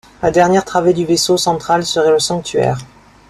[0.23, 2.79] La dernière travée du vaisseau central serait le sanctuaire.